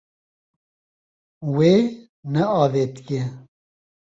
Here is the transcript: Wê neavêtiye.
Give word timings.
Wê 1.55 1.73
neavêtiye. 2.31 3.21